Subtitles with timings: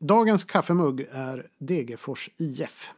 [0.00, 2.92] Dagens kaffemugg är Degerfors IF.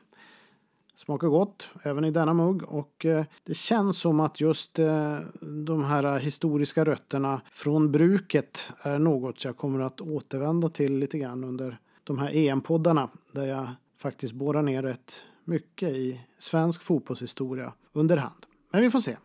[0.96, 5.84] Smakar gott även i denna mugg och eh, det känns som att just eh, de
[5.84, 11.78] här historiska rötterna från bruket är något jag kommer att återvända till lite grann under
[12.04, 18.46] de här EM-poddarna där jag faktiskt borrar ner rätt mycket i svensk fotbollshistoria under hand.
[18.72, 19.16] Men vi får se.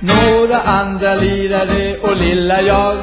[0.00, 2.96] Några andra lirare och lilla jag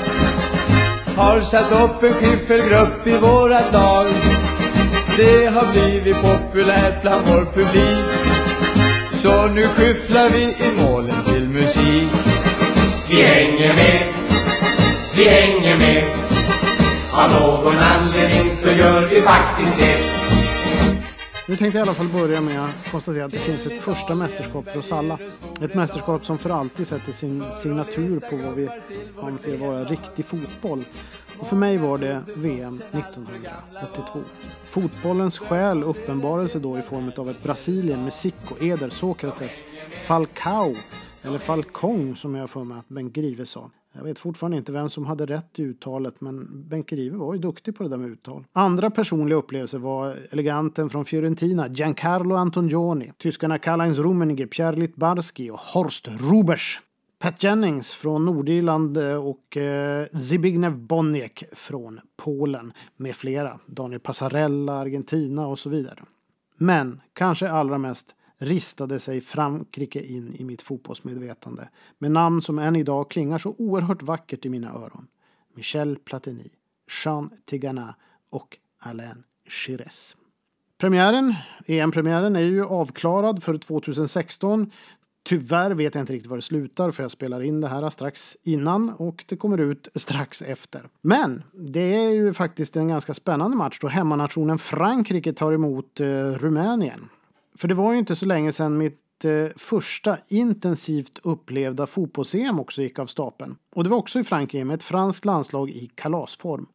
[1.20, 4.06] har satt upp en skiffelgrupp i våra dag
[5.18, 8.06] Det har blivit populärt bland vår publik.
[9.14, 12.12] Så nu skyfflar vi i målen till musik.
[13.10, 14.04] Vi hänger med,
[15.16, 16.04] vi hänger med.
[17.14, 20.39] Av någon anledning så gör vi faktiskt det.
[21.50, 24.16] Nu tänkte jag i alla fall börja med att konstatera att det finns ett första
[24.16, 25.20] mästerskap för oss alla.
[25.62, 28.70] Ett mästerskap som för alltid sätter sin signatur på vad vi
[29.22, 30.84] anser vara riktig fotboll.
[31.40, 34.20] Och för mig var det VM 1982.
[34.70, 39.64] Fotbollens själ uppenbarade sig då i form av ett Brasilien med Zico, Eder, Sokrates,
[40.08, 40.76] Falcao
[41.22, 43.72] eller Falcong som jag för mig att Bengt Grive sa.
[43.94, 47.40] Jag vet fortfarande inte vem som hade rätt i uttalet men Benke Rive var ju
[47.40, 48.46] duktig på det där med uttal.
[48.54, 55.60] Andra personliga upplevelser var eleganten från Fiorentina, Giancarlo Antonioni, tyskarna Karl-Heinz Rummenigge, Pierre Littbarski och
[55.60, 56.82] Horst Rubers.
[57.20, 63.60] Pat Jennings från Nordirland eh, och eh, Zbigniew Boniek från Polen med flera.
[63.66, 66.00] Daniel Passarella, Argentina och så vidare.
[66.58, 72.76] Men kanske allra mest ristade sig Frankrike in i mitt fotbollsmedvetande med namn som än
[72.76, 75.08] idag klingar så oerhört vackert i mina öron.
[75.56, 76.50] Michel Platini,
[77.04, 77.96] Jean Tigana
[78.30, 80.16] och Alain Chires.
[80.78, 84.72] Premiären, EM-premiären, är ju avklarad för 2016.
[85.24, 88.38] Tyvärr vet jag inte riktigt var det slutar för jag spelar in det här strax
[88.44, 90.90] innan och det kommer ut strax efter.
[91.02, 96.06] Men det är ju faktiskt en ganska spännande match då hemmanationen Frankrike tar emot eh,
[96.22, 97.10] Rumänien.
[97.60, 102.82] För det var ju inte så länge sedan mitt eh, första intensivt upplevda fotbolls-EM också
[102.82, 103.56] gick av stapeln.
[103.76, 106.66] Och det var också i Frankrike med ett franskt landslag i kalasform.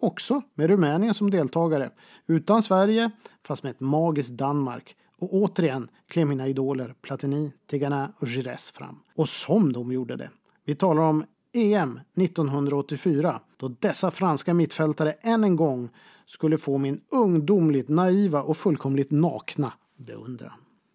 [0.00, 1.90] Också med Rumänien som deltagare.
[2.26, 3.10] Utan Sverige,
[3.46, 4.96] fast med ett magiskt Danmark.
[5.18, 9.00] Och återigen klev mina idoler Platini, Tigana och Gires fram.
[9.14, 10.30] Och som de gjorde det.
[10.64, 15.88] Vi talar om EM 1984 då dessa franska mittfältare än en gång
[16.26, 20.52] skulle få min ungdomligt naiva och fullkomligt nakna beundran.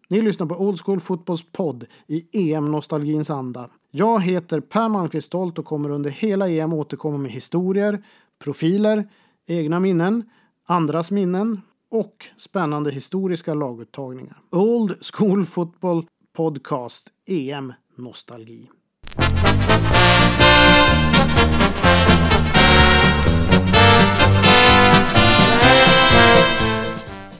[0.09, 3.69] Ni lyssnar på Old School Fotbolls podd i EM-nostalgins anda.
[3.91, 8.05] Jag heter Per Malmqvist Stolt och kommer under hela EM återkomma med historier,
[8.39, 9.09] profiler,
[9.47, 10.29] egna minnen,
[10.65, 14.37] andras minnen och spännande historiska laguttagningar.
[14.51, 18.69] Old School Football Podcast EM Nostalgi.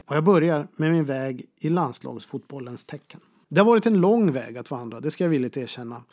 [0.09, 3.19] Och jag börjar med min väg i landslagsfotbollens tecken.
[3.49, 6.03] Det har varit en lång väg att vandra, det ska jag villigt erkänna.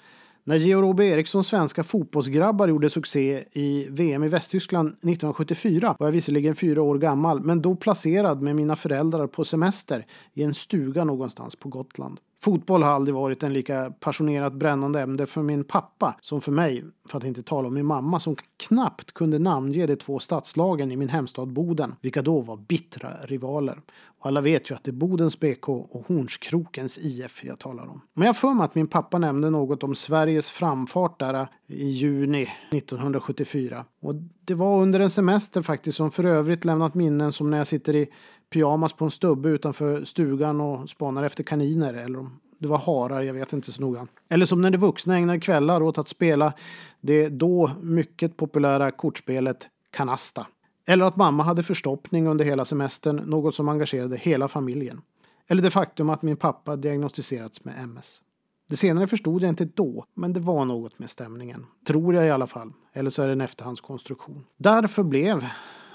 [0.45, 6.13] När Georg Robbe Erikssons svenska fotbollsgrabbar gjorde succé i VM i Västtyskland 1974 var jag
[6.13, 11.05] visserligen fyra år gammal, men då placerad med mina föräldrar på semester i en stuga
[11.05, 12.21] någonstans på Gotland.
[12.43, 16.85] Fotboll har aldrig varit en lika passionerat brännande ämne för min pappa som för mig,
[17.11, 20.97] för att inte tala om min mamma som knappt kunde namnge de två stadslagen i
[20.97, 23.81] min hemstad Boden, vilka då var bittra rivaler.
[24.21, 28.01] Och alla vet ju att det är Bodens BK och Hornskrokens IF jag talar om.
[28.15, 31.89] Men jag för mig att min pappa nämnde något om Sveriges framfart där eh, i
[31.89, 33.85] juni 1974.
[34.01, 34.15] Och
[34.45, 37.97] det var under en semester faktiskt som för övrigt lämnat minnen som när jag sitter
[37.97, 38.09] i
[38.57, 43.23] pyjamas på en stubbe utanför stugan och spanar efter kaniner eller om det var harar,
[43.23, 44.07] jag vet inte så noga.
[44.29, 46.53] Eller som när de vuxna ägnade kvällar åt att spela
[47.01, 50.47] det då mycket populära kortspelet Kanasta.
[50.87, 55.01] Eller att mamma hade förstoppning under hela semestern, något som engagerade hela familjen.
[55.49, 58.23] Eller det faktum att min pappa diagnostiserats med MS.
[58.69, 61.67] Det senare förstod jag inte då, men det var något med stämningen.
[61.87, 62.73] Tror jag i alla fall.
[62.93, 64.45] Eller så är det en efterhandskonstruktion.
[64.57, 65.45] Därför blev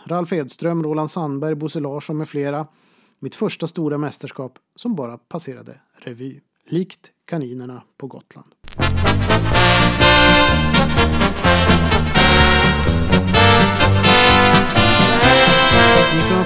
[0.05, 2.67] Ralf Edström, Roland Sandberg, Bosse Larsson med flera
[3.19, 6.41] mitt första stora mästerskap som bara passerade revy.
[6.65, 8.47] Likt kaninerna på Gotland.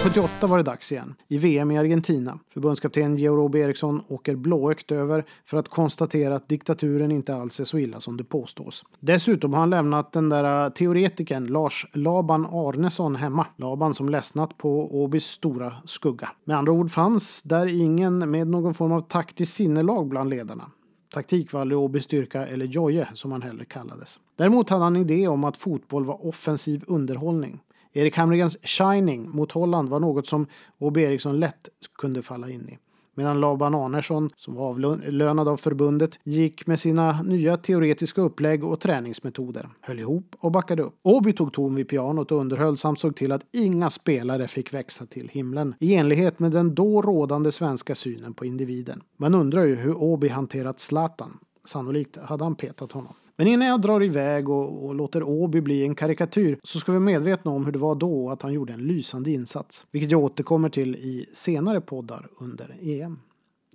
[0.06, 2.40] 1978 var det dags igen, i VM i Argentina.
[2.54, 7.66] Förbundskapten Georg Robbe Eriksson åker blåögt över för att konstatera att diktaturen inte alls är
[7.66, 8.84] så illa som det påstås.
[9.00, 13.48] Dessutom har han lämnat den där äh, teoretikern Lars Laban Arnesson hemma.
[13.58, 16.30] Laban som ledsnat på Åbys stora skugga.
[16.44, 20.72] Med andra ord fanns där ingen med någon form av taktiskt sinnelag bland ledarna.
[21.14, 24.20] Taktik var aldrig Åbys styrka, eller Joje som han hellre kallades.
[24.36, 27.60] Däremot hade han en idé om att fotboll var offensiv underhållning.
[27.98, 30.48] Erik Hamrens Shining mot Holland var något som
[30.80, 32.78] Åby Eriksson lätt kunde falla in i
[33.16, 38.80] medan Laban Arnesson, som var avlönad av förbundet, gick med sina nya teoretiska upplägg och
[38.80, 40.94] träningsmetoder, höll ihop och backade upp.
[41.04, 45.06] Åby tog ton vid pianot och underhöll samt såg till att inga spelare fick växa
[45.06, 49.02] till himlen, i enlighet med den då rådande svenska synen på individen.
[49.18, 51.38] Man undrar ju hur Åby hanterat Zlatan.
[51.66, 53.14] Sannolikt hade han petat honom.
[53.38, 56.98] Men innan jag drar iväg och, och låter Åby bli en karikatyr så ska vi
[56.98, 59.86] vara medvetna om hur det var då att han gjorde en lysande insats.
[59.92, 63.20] Vilket jag återkommer till i senare poddar under EM.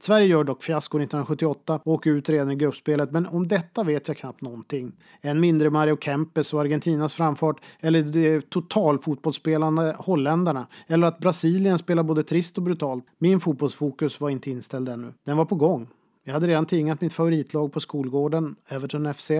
[0.03, 4.09] Sverige gör dock fiasko 1978 och åker ut redan i gruppspelet, men om detta vet
[4.09, 4.93] jag knappt någonting.
[5.21, 12.03] Än mindre Mario Kempes och Argentinas framfart, eller de totalfotbollsspelande holländarna, eller att Brasilien spelar
[12.03, 13.05] både trist och brutalt.
[13.19, 15.13] Min fotbollsfokus var inte inställd ännu.
[15.27, 15.89] Den var på gång.
[16.31, 19.31] Jag hade redan tingat mitt favoritlag på skolgården, Everton FC.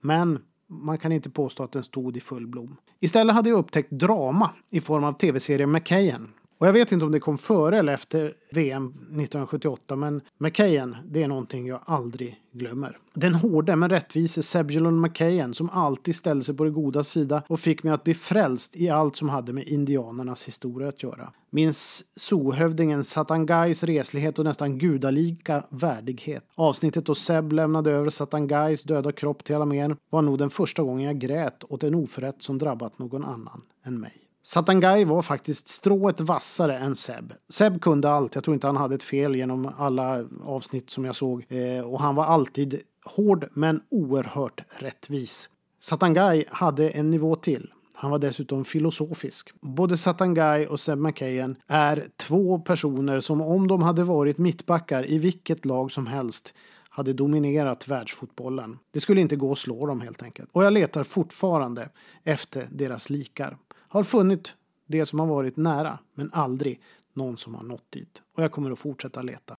[0.00, 2.76] Men man kan inte påstå att den stod i full blom.
[3.00, 6.28] Istället hade jag upptäckt drama i form av tv-serien McKayen
[6.64, 11.22] och jag vet inte om det kom före eller efter VM 1978, men McKayen, det
[11.22, 12.98] är någonting jag aldrig glömmer.
[13.14, 17.60] Den hårde men rättvise Sebulon McKayen som alltid ställde sig på det goda sida och
[17.60, 21.32] fick mig att bli frälst i allt som hade med indianernas historia att göra.
[21.50, 26.44] Minns sohövdingen Satangais reslighet och nästan gudalika värdighet.
[26.54, 31.06] Avsnittet då Seb lämnade över Satangais döda kropp till armén var nog den första gången
[31.06, 34.23] jag grät åt en oförrätt som drabbat någon annan än mig.
[34.46, 37.32] Satangai var faktiskt strået vassare än Seb.
[37.48, 38.34] Seb kunde allt.
[38.34, 41.44] Jag tror inte han hade ett fel genom alla avsnitt som jag såg.
[41.48, 45.48] Eh, och han var alltid hård men oerhört rättvis.
[45.80, 47.70] Satangai hade en nivå till.
[47.94, 49.50] Han var dessutom filosofisk.
[49.60, 55.18] Både Satangai och Seb McKayen är två personer som om de hade varit mittbackar i
[55.18, 56.54] vilket lag som helst
[56.88, 58.78] hade dominerat världsfotbollen.
[58.90, 60.50] Det skulle inte gå att slå dem helt enkelt.
[60.52, 61.88] Och jag letar fortfarande
[62.24, 63.56] efter deras likar
[63.94, 64.54] har funnit
[64.86, 66.80] det som har varit nära, men aldrig
[67.12, 68.22] någon som har nått dit.
[68.36, 69.56] Och jag kommer att fortsätta leta.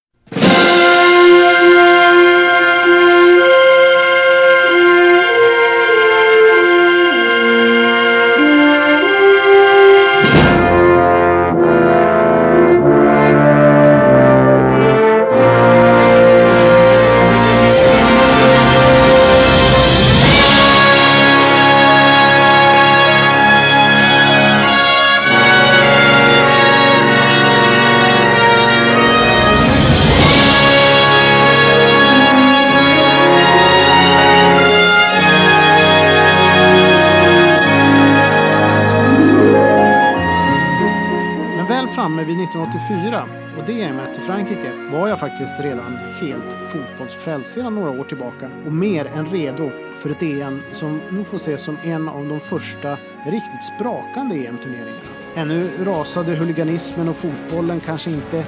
[42.46, 48.04] 1984 och det EMet i Frankrike var jag faktiskt redan helt fotbollsfrälst sedan några år
[48.04, 52.28] tillbaka och mer än redo för ett EM som nog får ses som en av
[52.28, 55.00] de första riktigt sprakande EM-turneringarna.
[55.36, 58.46] Ännu rasade huliganismen och fotbollen kanske inte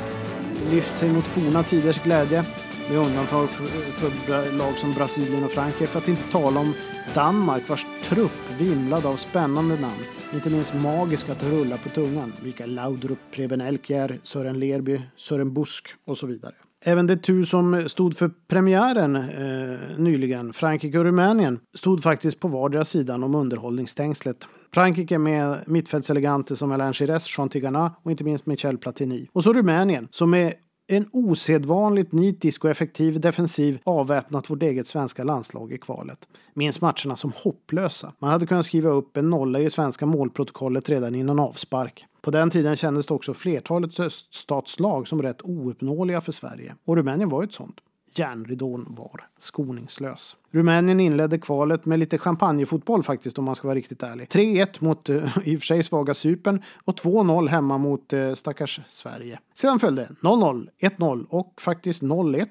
[0.71, 2.43] lyft sig mot forna tiders glädje
[2.89, 6.73] med undantag för, för lag som Brasilien och Frankrike, för att inte tala om
[7.15, 10.03] Danmark vars trupp vimlade av spännande namn.
[10.33, 12.33] Inte minst magiska att rulla på tungan.
[12.43, 16.53] Mikael Laudrup, Preben Elkjær, Sören Lerby, Sören Busk och så vidare.
[16.85, 22.47] Även det tur som stod för premiären eh, nyligen, Frankrike och Rumänien, stod faktiskt på
[22.47, 24.47] vardera sidan om underhållningsstängslet.
[24.73, 29.29] Frankrike med mittfältseleganter som Alain Giresse, Jean Tigana och inte minst Michel Platini.
[29.33, 30.53] Och så Rumänien som med
[30.87, 36.27] en osedvanligt nitisk och effektiv defensiv avväpnat vårt eget svenska landslag i kvalet.
[36.53, 38.13] Minns matcherna som hopplösa.
[38.19, 42.05] Man hade kunnat skriva upp en nolla i det svenska målprotokollet redan innan avspark.
[42.21, 46.75] På den tiden kändes det också flertalet öststatslag som rätt ouppnåeliga för Sverige.
[46.85, 47.79] Och Rumänien var ett sånt
[48.19, 50.35] järnridån var skoningslös.
[50.51, 54.27] Rumänien inledde kvalet med lite champagnefotboll faktiskt om man ska vara riktigt ärlig.
[54.27, 58.79] 3-1 mot eh, i och för sig svaga Cypern och 2-0 hemma mot eh, stackars
[58.87, 59.39] Sverige.
[59.53, 62.47] Sedan följde 0-0, 1-0 och faktiskt 0-1.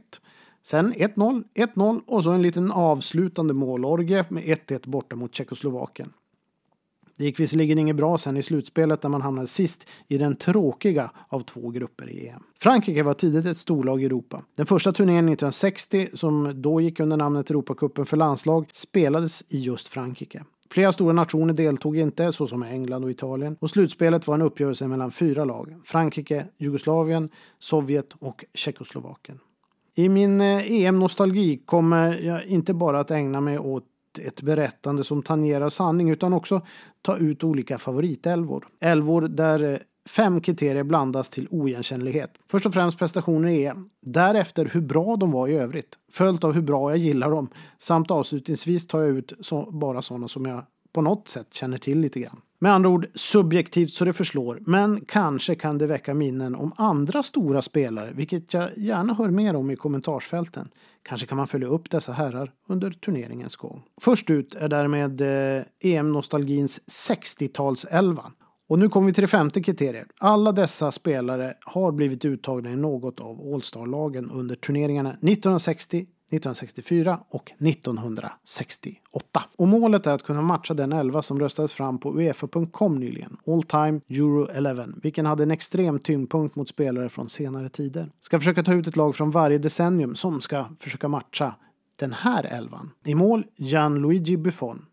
[0.63, 6.13] Sen 1-0, 1-0 och så en liten avslutande målorgie med 1-1 borta mot Tjeckoslovakien.
[7.19, 11.11] Det gick visserligen inget bra sen i slutspelet där man hamnade sist i den tråkiga
[11.29, 12.43] av två grupper i EM.
[12.61, 14.43] Frankrike var tidigt ett storlag i Europa.
[14.57, 19.89] Den första turneringen 1960, som då gick under namnet Europacupen för landslag, spelades i just
[19.89, 20.45] Frankrike.
[20.71, 25.11] Flera stora nationer deltog inte, såsom England och Italien, och slutspelet var en uppgörelse mellan
[25.11, 25.81] fyra lag.
[25.85, 29.39] Frankrike, Jugoslavien, Sovjet och Tjeckoslovakien.
[29.95, 33.85] I min eh, EM-nostalgi kommer jag inte bara att ägna mig åt
[34.19, 36.61] ett berättande som tangerar sanning utan också
[37.03, 38.69] ta ut olika favoritälvor.
[38.81, 42.31] Älvor där eh, fem kriterier blandas till oigenkännlighet.
[42.51, 43.91] Först och främst prestationer i EM.
[44.03, 45.99] Därefter hur bra de var i övrigt.
[46.13, 47.49] Följt av hur bra jag gillar dem.
[47.79, 52.01] Samt avslutningsvis tar jag ut så, bara sådana som jag på något sätt känner till
[52.01, 52.41] lite grann.
[52.59, 57.23] Med andra ord subjektivt så det förslår, men kanske kan det väcka minnen om andra
[57.23, 60.69] stora spelare, vilket jag gärna hör mer om i kommentarsfälten.
[61.03, 63.83] Kanske kan man följa upp dessa herrar under turneringens gång.
[64.01, 68.33] Först ut är därmed eh, EM-nostalgins 60-talselva.
[68.69, 70.09] Och nu kommer vi till det femte kriteriet.
[70.19, 77.53] Alla dessa spelare har blivit uttagna i något av All-star-lagen under turneringarna 1960, 1964 och
[77.59, 79.43] 1968.
[79.57, 83.63] Och målet är att kunna matcha den elva som röstades fram på Uefa.com nyligen, All
[83.63, 88.11] Time Euro 11, vilken hade en extrem tyngdpunkt mot spelare från senare tider.
[88.21, 91.55] Ska försöka ta ut ett lag från varje decennium som ska försöka matcha
[91.97, 92.91] den här elvan.
[93.05, 94.87] I mål Gianluigi Buffon.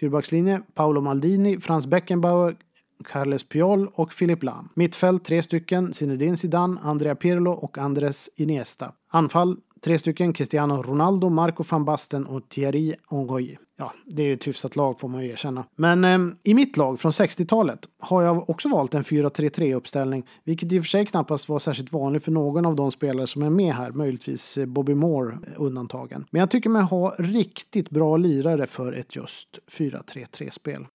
[0.00, 2.56] Fyrbackslinje Paolo Maldini, Franz Beckenbauer,
[3.04, 4.68] Carles Piol och Philip Lahm.
[4.74, 8.92] Mittfält tre stycken, Zinedine Zidane, Andrea Pirlo och Andres Iniesta.
[9.08, 13.56] Anfall tre stycken, Cristiano Ronaldo, Marco van Basten och Thierry Henry.
[13.78, 15.64] Ja, det är ju ett hyfsat lag får man ju erkänna.
[15.76, 20.72] Men eh, i mitt lag från 60-talet har jag också valt en 4-3-3 uppställning, vilket
[20.72, 23.50] i och för sig knappast var särskilt vanligt för någon av de spelare som är
[23.50, 26.26] med här, möjligtvis eh, Bobby Moore eh, undantagen.
[26.30, 30.86] Men jag tycker mig ha riktigt bra lirare för ett just 4-3-3-spel.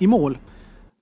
[0.00, 0.38] I mål,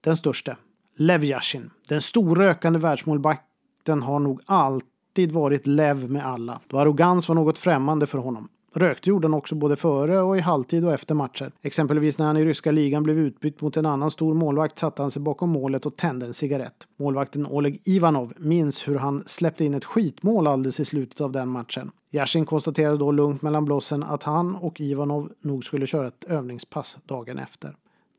[0.04, 0.56] den största,
[0.98, 1.70] Lev Yashin.
[1.88, 8.06] Den storrökande världsmålvakten har nog alltid varit Lev med alla, då arrogans var något främmande
[8.06, 8.48] för honom.
[8.74, 11.52] Rökte gjorde han också både före och i halvtid och efter matcher.
[11.62, 15.10] Exempelvis när han i ryska ligan blev utbytt mot en annan stor målvakt satte han
[15.10, 16.86] sig bakom målet och tände en cigarett.
[16.98, 21.48] Målvakten Oleg Ivanov minns hur han släppte in ett skitmål alldeles i slutet av den
[21.48, 21.90] matchen.
[22.10, 26.96] Yashin konstaterade då lugnt mellan blossen att han och Ivanov nog skulle köra ett övningspass
[27.06, 27.74] dagen efter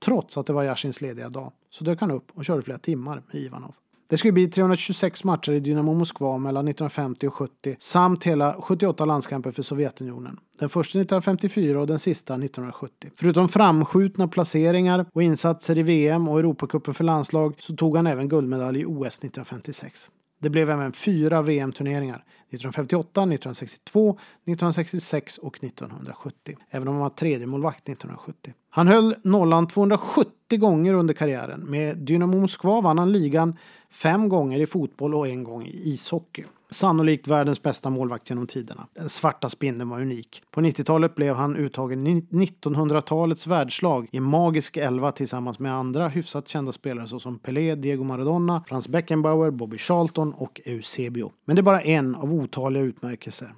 [0.06, 1.51] trots att det var Yashins lediga dag.
[1.70, 3.74] Så dök han upp och körde flera timmar med Ivanov.
[4.10, 9.06] Det skulle bli 326 matcher i Dynamo Moskva mellan 1950 och 70 samt hela 78
[9.06, 10.39] landskamper för Sovjetunionen.
[10.60, 13.12] Den första 1954 och den sista 1970.
[13.16, 18.30] Förutom framskjutna placeringar och insatser i VM och Europacupen för landslag så tog han även
[18.30, 20.10] guldmedalj i OS 1956.
[20.39, 22.24] Det blev även fyra VM-turneringar.
[22.50, 26.58] 1958, 1962, 1966 och 1970.
[26.70, 28.53] Även om han var tredje målvakt 1970.
[28.70, 31.60] Han höll nollan 270 gånger under karriären.
[31.60, 33.58] Med Dynamo Moskva vann han ligan
[33.91, 36.46] fem gånger i fotboll och en gång i ishockey.
[36.70, 38.88] Sannolikt världens bästa målvakt genom tiderna.
[38.94, 40.44] Den svarta spindeln var unik.
[40.52, 46.48] På 90-talet blev han uttagen i 1900-talets världslag i magisk elva tillsammans med andra hyfsat
[46.48, 51.32] kända spelare såsom Pelé, Diego Maradona, Franz Beckenbauer, Bobby Charlton och Eusebio.
[51.46, 53.54] Men det är bara en av otaliga utmärkelser.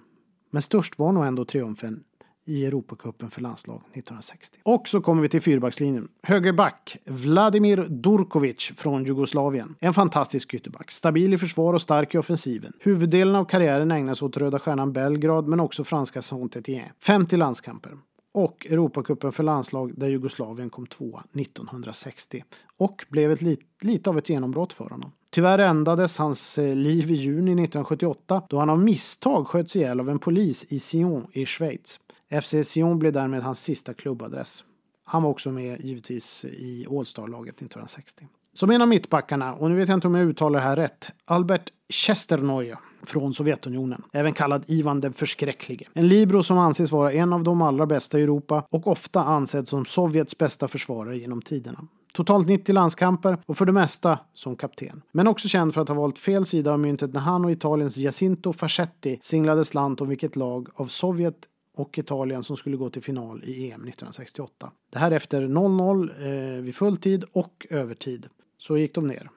[0.51, 2.04] Men störst var nog ändå triumfen
[2.50, 4.60] i Europacupen för landslag 1960.
[4.63, 6.08] Och så kommer vi till fyrbackslinjen.
[6.24, 9.75] Högerback Vladimir Durkovic från Jugoslavien.
[9.79, 10.91] En fantastisk ytterback.
[10.91, 12.74] Stabil i försvar och stark i offensiven.
[12.79, 16.91] Huvuddelen av karriären ägnas åt Röda Stjärnan Belgrad men också franska Saint-Étienne.
[17.00, 17.98] 50 landskamper
[18.32, 22.44] och Europacupen för landslag där Jugoslavien kom tvåa 1960
[22.77, 25.12] och blev ett lit, lite av ett genombrott för honom.
[25.32, 30.10] Tyvärr ändades hans eh, liv i juni 1978 då han av misstag sköts ihjäl av
[30.10, 32.00] en polis i Sion i Schweiz.
[32.31, 34.63] FC Sion blev därmed hans sista klubbadress.
[35.03, 38.27] Han var också med givetvis i All-star-laget 1960.
[38.53, 41.09] Som en av mittbackarna, och nu vet jag inte om jag uttalar det här rätt,
[41.25, 45.86] Albert Chesternoy från Sovjetunionen, även kallad Ivan den förskräcklige.
[45.93, 49.67] En libero som anses vara en av de allra bästa i Europa och ofta ansedd
[49.67, 51.88] som Sovjets bästa försvarare genom tiderna.
[52.13, 55.01] Totalt 90 landskamper och för det mesta som kapten.
[55.12, 57.98] Men också känd för att ha valt fel sida av myntet när han och Italiens
[57.98, 61.36] Jacinto Fascetti singlade slant om vilket lag av Sovjet
[61.79, 64.71] och Italien som skulle gå till final i EM 1968.
[64.89, 68.29] Det här efter 0-0 eh, vid fulltid och övertid.
[68.57, 69.29] Så gick de ner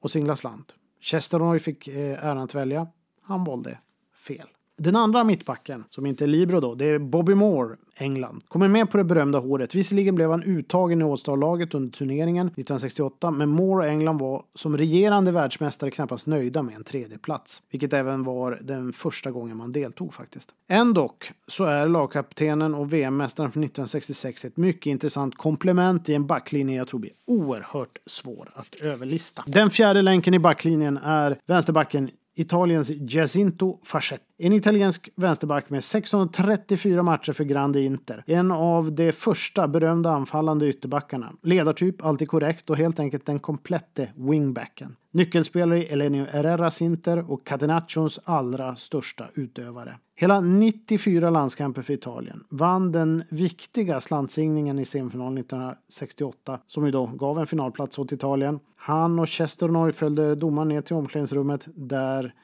[0.00, 0.74] och singlade slant.
[1.00, 2.86] Chesternoy fick eh, äran att välja.
[3.22, 3.78] Han valde
[4.26, 4.48] fel.
[4.76, 8.42] Den andra mittbacken, som inte är Libro då, det är Bobby Moore, England.
[8.48, 9.74] Kommer med på det berömda håret.
[9.74, 14.76] Visserligen blev han uttagen i All-Star-laget under turneringen 1968, men Moore och England var som
[14.76, 19.72] regerande världsmästare knappast nöjda med en tredje plats, vilket även var den första gången man
[19.72, 20.48] deltog faktiskt.
[20.68, 26.76] Ändock så är lagkaptenen och VM-mästaren från 1966 ett mycket intressant komplement i en backlinje
[26.76, 29.44] jag tror blir oerhört svår att överlista.
[29.46, 34.22] Den fjärde länken i backlinjen är vänsterbacken Italiens Giacinto Fascetti.
[34.44, 38.24] En italiensk vänsterback med 634 matcher för Grande Inter.
[38.26, 41.32] En av de första berömda anfallande ytterbackarna.
[41.42, 44.96] Ledartyp, alltid korrekt och helt enkelt den komplette wingbacken.
[45.10, 49.96] Nyckelspelare i Elenio Herreras Inter och Catenaccios allra största utövare.
[50.14, 52.44] Hela 94 landskamper för Italien.
[52.50, 58.60] Vann den viktiga slantsigningen i semifinalen 1968 som ju då gav en finalplats åt Italien.
[58.76, 62.34] Han och Chester följde domaren ner till omklädningsrummet där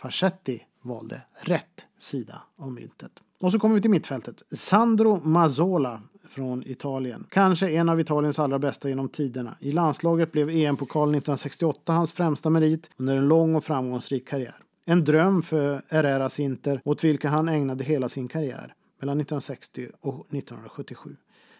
[0.00, 3.12] Fascetti valde rätt sida av myntet.
[3.40, 4.42] Och så kommer vi till mittfältet.
[4.50, 7.26] Sandro Mazzola från Italien.
[7.30, 9.56] Kanske en av Italiens allra bästa genom tiderna.
[9.60, 14.54] I landslaget blev EM-pokalen 1968 hans främsta merit under en lång och framgångsrik karriär.
[14.84, 18.74] En dröm för Herreras Inter åt vilka han ägnade hela sin karriär
[19.04, 21.16] mellan 1960 och 1977.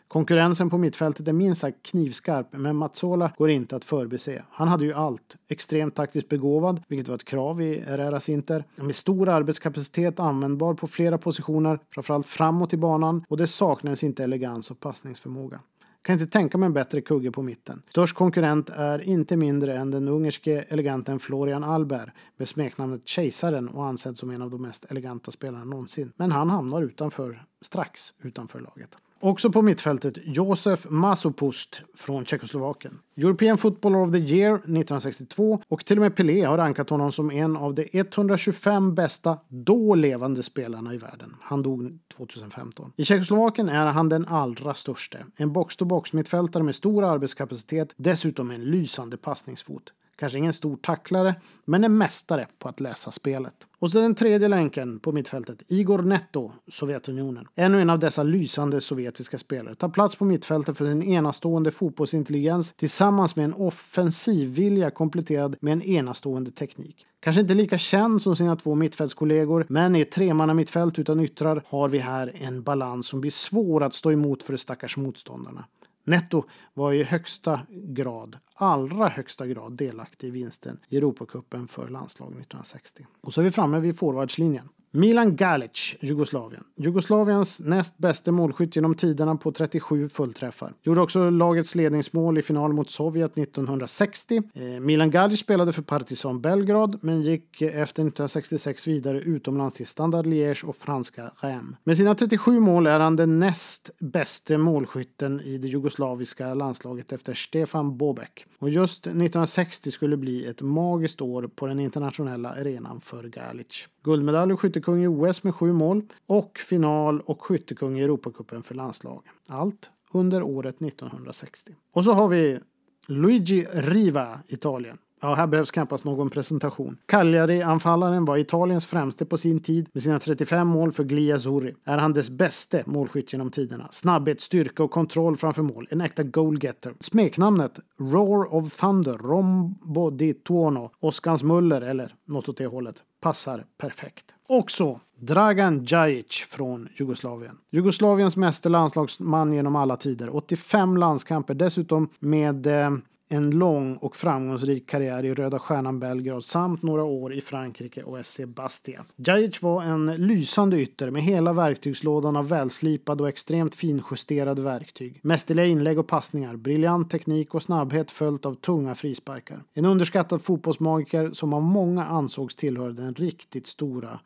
[0.08, 4.44] Konkurrensen på mittfältet är minst sagt knivskarp, men Mazzola går inte att förbise.
[4.50, 5.36] Han hade ju allt.
[5.48, 8.64] Extremt taktiskt begåvad, vilket var ett krav i Herreras Inter.
[8.76, 14.24] Med stor arbetskapacitet, användbar på flera positioner, framförallt framåt i banan och det saknades inte
[14.24, 15.60] elegans och passningsförmåga.
[16.04, 17.82] Kan inte tänka mig en bättre kugge på mitten.
[17.88, 23.86] Störst konkurrent är inte mindre än den ungerske eleganten Florian Albert med smeknamnet Kejsaren och
[23.86, 26.12] ansedd som en av de mest eleganta spelarna någonsin.
[26.16, 28.96] Men han hamnar utanför, strax utanför laget.
[29.24, 32.98] Också på mittfältet Josef Masopust från Tjeckoslovakien.
[33.16, 37.30] European Footballer of the Year 1962 och till och med Pelé har rankat honom som
[37.30, 41.36] en av de 125 bästa då levande spelarna i världen.
[41.40, 42.92] Han dog 2015.
[42.96, 45.24] I Tjeckoslovakien är han den allra störste.
[45.36, 49.92] En box-to-box mittfältare med stor arbetskapacitet, dessutom en lysande passningsfot.
[50.16, 53.54] Kanske ingen stor tacklare, men en mästare på att läsa spelet.
[53.78, 57.46] Och så den tredje länken på mittfältet, Igor Netto, Sovjetunionen.
[57.54, 59.74] Ännu en av dessa lysande sovjetiska spelare.
[59.74, 65.72] Tar plats på mittfältet för sin enastående fotbollsintelligens tillsammans med en offensiv vilja kompletterad med
[65.72, 67.06] en enastående teknik.
[67.20, 71.88] Kanske inte lika känd som sina två mittfältskollegor, men i ett tremannamittfält utan yttrar har
[71.88, 75.64] vi här en balans som blir svår att stå emot för de stackars motståndarna.
[76.04, 76.44] Netto
[76.74, 83.06] var i högsta grad, allra högsta grad delaktig i vinsten i Europacupen för landslaget 1960.
[83.20, 84.68] Och så är vi framme vid forwardslinjen.
[84.96, 86.64] Milan Galic, Jugoslavien.
[86.76, 90.72] Jugoslaviens näst bästa målskytt genom tiderna på 37 fullträffar.
[90.82, 94.42] Gjorde också lagets ledningsmål i final mot Sovjet 1960.
[94.54, 100.26] Eh, Milan Galic spelade för Partizan Belgrad men gick efter 1966 vidare utomlands till Standard
[100.26, 101.76] Liège och franska Reims.
[101.84, 107.34] Med sina 37 mål är han den näst bästa målskytten i det jugoslaviska landslaget efter
[107.34, 108.46] Stefan Bobek.
[108.58, 113.88] Och just 1960 skulle bli ett magiskt år på den internationella arenan för Galic.
[114.04, 118.74] Guldmedalj och skyttekung i OS med sju mål och final och skyttekung i Europacupen för
[118.74, 119.22] landslag.
[119.48, 121.74] Allt under året 1960.
[121.92, 122.60] Och så har vi
[123.06, 124.98] Luigi Riva, Italien.
[125.24, 126.96] Ja, här behövs knappast någon presentation.
[127.06, 131.74] Cagliari-anfallaren var Italiens främste på sin tid med sina 35 mål för Gli Azzurri.
[131.84, 133.88] Är han dess bäste målskytt genom tiderna.
[133.92, 135.88] Snabbhet, styrka och kontroll framför mål.
[135.90, 136.94] En äkta goalgetter.
[137.00, 143.64] Smeknamnet Roar of Thunder, Rombo di Tuono, Oskans Muller eller något åt det hållet passar
[143.78, 144.34] perfekt.
[144.48, 147.58] Också Dragan Djajic från Jugoslavien.
[147.70, 150.36] Jugoslaviens meste landslagsman genom alla tider.
[150.36, 152.90] 85 landskamper, dessutom med eh,
[153.28, 158.26] en lång och framgångsrik karriär i Röda Stjärnan Belgrad samt några år i Frankrike och
[158.26, 159.04] SC Bastia.
[159.16, 165.20] Djajic var en lysande ytter med hela verktygslådan av välslipade och extremt finjusterade verktyg.
[165.22, 169.62] Mästerliga inlägg och passningar, briljant teknik och snabbhet följt av tunga frisparkar.
[169.74, 174.20] En underskattad fotbollsmagiker som av många ansågs tillhöra den riktigt stora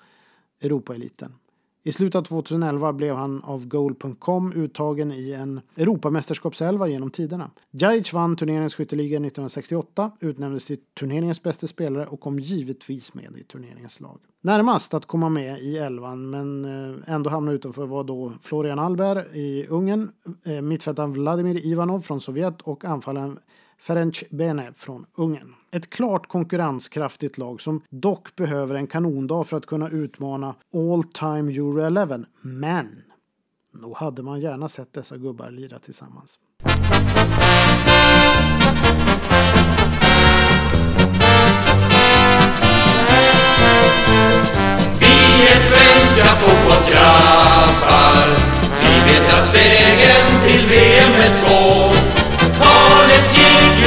[0.62, 1.32] Europaeliten.
[1.88, 7.50] I slutet av 2011 blev han av Goal.com uttagen i en Europamästerskapselva genom tiderna.
[7.70, 13.44] Djajic vann turneringens skytteliga 1968, utnämndes till turneringens bästa spelare och kom givetvis med i
[13.44, 14.18] turneringens lag.
[14.40, 19.34] Närmast att komma med i elvan, men eh, ändå hamna utanför var då Florian Albert
[19.34, 20.10] i Ungern,
[20.44, 23.38] eh, mittfältaren Vladimir Ivanov från Sovjet och anfallaren
[23.80, 25.54] Ferenc Bene från Ungern.
[25.70, 31.52] Ett klart konkurrenskraftigt lag som dock behöver en kanondag för att kunna utmana All Time
[31.52, 32.20] Euro 11.
[32.40, 33.02] Men
[33.74, 36.38] nog hade man gärna sett dessa gubbar lira tillsammans.
[45.00, 47.88] Vi är svenska fotbollsgrabbar
[48.82, 51.97] Vi vet att vägen till VM är svår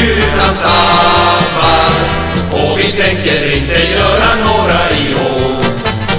[0.01, 1.91] utan tappar.
[2.51, 5.63] Och vi tänker inte göra några i år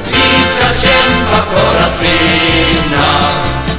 [0.07, 3.09] Vi ska kämpa för att vinna.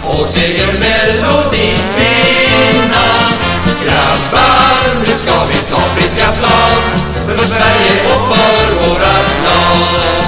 [0.04, 3.06] Och segermelodin finna.
[3.84, 6.82] Grabbar, nu ska vi ta friska tag
[7.26, 10.24] För Sverige och för vårat lag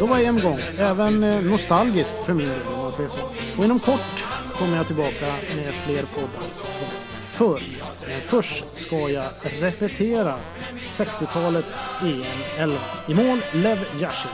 [0.00, 0.60] då var EM igång.
[0.78, 3.24] Även eh, nostalgiskt för min del om man säger så.
[3.58, 4.24] Och inom kort
[4.58, 5.26] kommer jag tillbaka
[5.56, 6.39] med fler poddar
[7.40, 7.62] förr.
[8.08, 9.24] Men först ska jag
[9.60, 10.34] repetera
[10.88, 12.76] 60-talets EM-11.
[13.08, 14.30] I mål Lev Yashin.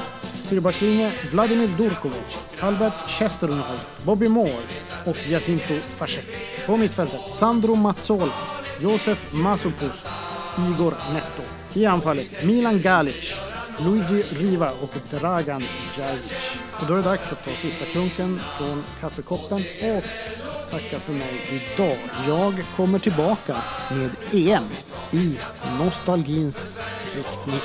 [0.48, 4.62] Fyrbackslinje Vladimir Durkovic, Albert Chesterunov, Bobby Moore
[5.04, 6.24] och Jacinto Fasek.
[6.66, 8.32] På mittfältet Sandro Mazzola,
[8.80, 10.06] Josef Masopust,
[10.58, 11.42] Igor Netto.
[11.74, 13.34] I anfallet Milan Galic,
[13.78, 15.64] Luigi Riva och Dragan
[15.98, 16.32] Djajic.
[16.80, 20.04] Och då är det dags att ta sista klunken från kaffekoppen och
[20.70, 21.96] tacka för mig idag.
[22.28, 23.56] Jag kommer tillbaka
[23.90, 24.68] med EM
[25.10, 25.38] i
[25.78, 26.68] nostalgins
[27.14, 27.60] riktning.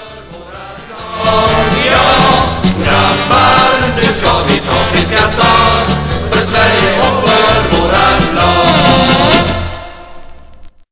[2.84, 5.86] Grabbar, nu ska vi ta friska tag
[6.30, 8.70] för Sverige och för våran lag.